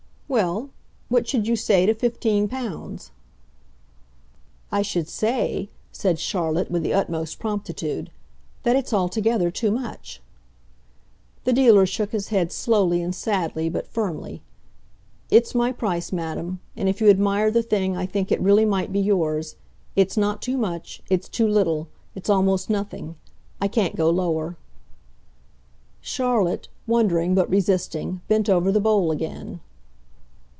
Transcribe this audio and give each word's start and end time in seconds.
"Well, 0.33 0.69
what 1.09 1.27
should 1.27 1.45
you 1.45 1.57
say 1.57 1.85
to 1.85 1.93
fifteen 1.93 2.47
pounds?" 2.47 3.11
"I 4.71 4.81
should 4.81 5.09
say," 5.09 5.67
said 5.91 6.19
Charlotte 6.19 6.71
with 6.71 6.83
the 6.83 6.93
utmost 6.93 7.37
promptitude, 7.37 8.11
"that 8.63 8.77
it's 8.77 8.93
altogether 8.93 9.51
too 9.51 9.71
much." 9.71 10.21
The 11.43 11.51
dealer 11.51 11.85
shook 11.85 12.13
his 12.13 12.29
head 12.29 12.49
slowly 12.53 13.01
and 13.01 13.13
sadly, 13.13 13.67
but 13.67 13.89
firmly. 13.89 14.41
"It's 15.29 15.53
my 15.53 15.73
price, 15.73 16.13
madam 16.13 16.61
and 16.77 16.87
if 16.87 17.01
you 17.01 17.09
admire 17.09 17.51
the 17.51 17.61
thing 17.61 17.97
I 17.97 18.05
think 18.05 18.31
it 18.31 18.39
really 18.39 18.63
might 18.63 18.93
be 18.93 19.01
yours. 19.01 19.57
It's 19.97 20.15
not 20.15 20.41
too 20.41 20.57
much. 20.57 21.01
It's 21.09 21.27
too 21.27 21.45
little. 21.45 21.89
It's 22.15 22.29
almost 22.29 22.69
nothing. 22.69 23.15
I 23.59 23.67
can't 23.67 23.97
go 23.97 24.09
lower." 24.09 24.55
Charlotte, 25.99 26.69
wondering, 26.87 27.35
but 27.35 27.49
resisting, 27.49 28.21
bent 28.29 28.47
over 28.49 28.71
the 28.71 28.79
bowl 28.79 29.11
again. 29.11 29.59